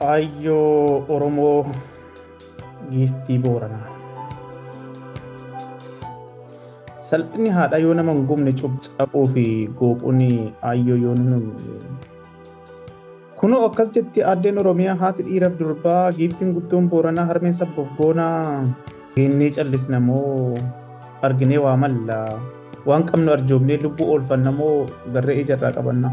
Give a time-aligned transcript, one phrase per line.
[0.00, 1.66] Aayyoo Oromoo
[2.90, 3.88] giiftii Booranaa.
[6.98, 9.44] Salphinni haadha yoo nama hin gubne cabuu fi
[9.78, 10.20] gooquun
[10.62, 11.38] aayyoo yoo nama
[13.40, 18.66] Kunoo akkas jetti addeen Oromiyaa haati dhiiraaf durbaa giiftiin guddoon Booranaa harmeen sabboof goonaa.
[19.16, 20.58] Geennee callisna moo
[21.22, 22.20] arginee waa malla
[22.86, 26.10] waan qabnu arjoomnee lubbuu oolfanna moo garree ijarraa qabanna.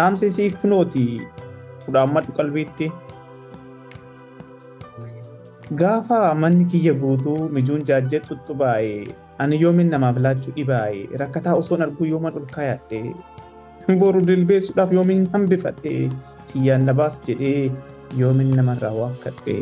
[0.00, 1.04] Dhaamsi sii kunooti
[1.84, 2.86] kudhaammadhu qalbiitti.
[5.80, 8.94] Gaafa manni kiyya guutuu mijuun jaajjee xuxxubaa'e
[9.44, 13.02] ani yoomin namaaf laachuu dhibaa'e rakkataa osoon arguu yooman ol kaayadhe
[14.00, 15.92] boru dilbeessuudhaaf yoomin hambifadhe
[16.52, 17.70] tiyyaan na baas jedhee
[18.22, 19.56] yoomin namarraa waakkadhe.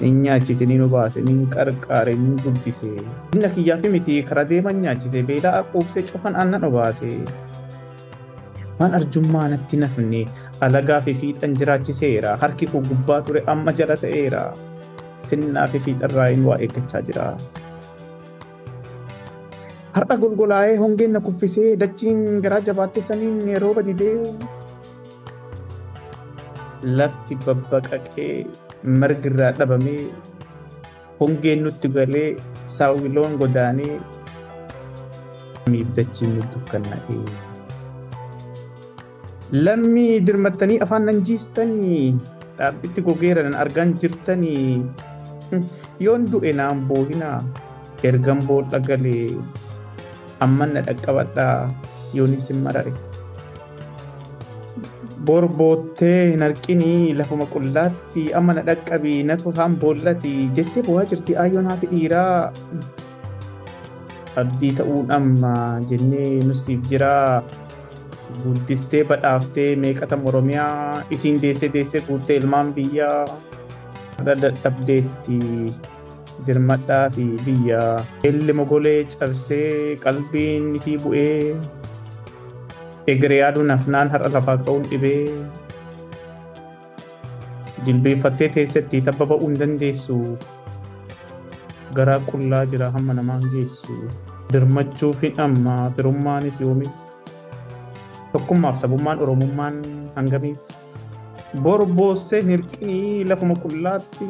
[0.00, 2.88] Nin nyaachise nin obaase nin qarqaare nin guddise.
[3.34, 7.12] Inna kiyyaa fi miti karaa deeman nyaachise beelaa quubsee cufan aannan obaase.
[8.78, 10.22] Waan arjummaa natti nafne
[10.66, 12.32] alagaa fi fiixan jiraachiseera.
[12.42, 14.42] Harki koo gubbaa ture amma jala ta'eera.
[15.28, 17.24] Finnaa fi fiixarraa inni waa eeggachaa jira.
[19.96, 24.18] Har'a golgolaa'ee hongeen na kuffisee dachiin garaa jabaattee samiin rooba didee.
[27.00, 28.30] Lafti babbaqaqee
[29.00, 30.02] margi irraa dhabamee
[31.20, 32.28] hongeen nutti galee
[32.76, 33.94] saawwiloon godaanee
[35.72, 37.22] miif dachiin nu dukkanna'ee.
[39.52, 42.14] Lammii dirmattanii afaan nan jiistanii?
[42.58, 44.82] Dhaabbitti gogeera nan argaan jirtanii?
[46.02, 47.38] Yoon du'e naan boohinaa
[48.02, 49.36] ergan boolla galee?
[50.42, 51.70] Amman na dhaqqabadhaa
[52.14, 52.92] yoonis hin marare.
[55.26, 57.14] Borboottee hin arqinii.
[57.18, 59.22] Lafuma qullaatti amma na dhaqqabii.
[59.30, 60.34] Na tufaan boollati.
[60.58, 61.36] Jettee bu'aa jirti.
[61.38, 62.52] Aayyoon haati dhiiraa.
[64.42, 65.54] Abdii ta'uun amma
[65.88, 67.42] jennee nusiif jiraa.
[68.44, 71.04] Guddistee badhaaftee meeqata oromiyaa?
[71.10, 73.26] Isiin deessee deessee guuttee ilmaan biyyaa
[74.26, 75.38] dadhabdeetti
[76.46, 77.82] dirmadhaa fi biyya.
[78.24, 81.56] Eelli mogolee cabsee qalbiin isii bu'ee.
[83.06, 85.30] Egeree yaaduun hafnaan har'a lafaa ka'uun dhibee.
[87.86, 90.18] Dilbeeffattee teessetti tabba ba'uu hin dandeessu.
[91.96, 93.98] Garaa qullaa jira hamma namaan geessu.
[94.52, 97.05] Dirmachuuf hin amma firummaanis yoomiif
[98.36, 99.76] tokkummaaf sabummaan oromummaan
[100.16, 100.58] hangamiif.
[101.64, 104.28] Borboossee hirqinii lafuma qullaatti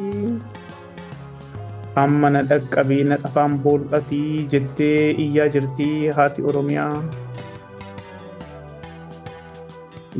[2.03, 6.97] amma na dhaqqabii na xafaan bool'atii jettee iyyaa jirtii haati oromiyaa.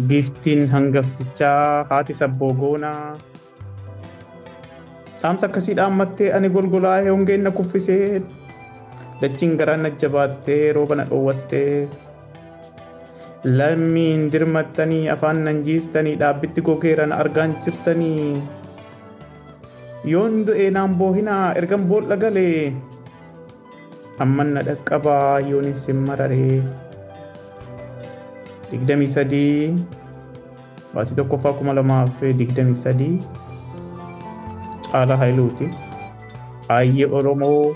[0.10, 3.18] Giiftiin hangaftichaa haati sabboogoonaa
[5.22, 8.22] dhaamsa akkasii dhaammattee ani golgolaa'ee hongeen na kuffisee.
[9.22, 11.88] Dachiin garaa na jabaattee rooba na dhoowwattee
[13.48, 18.42] lammiin dirmattanii afaan nan jiistanii dhaabbitti gogeeran argaan jirtanii.
[20.12, 22.74] Yoon du'e naan boohinaa ergan boolla galee
[24.26, 26.60] amman na dhaqqabaa yoonis hin mararee
[28.72, 29.86] digdamii sadii.
[30.94, 33.24] Baatii tokkoffaa kuma lamaaf digdamii sadii.
[34.92, 35.70] Caalaa haayiluuti
[36.70, 37.76] aayyee oromoo.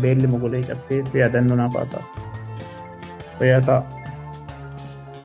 [0.00, 3.82] Beelli mogolee cabsee yaadannoo naaf haa ta'a.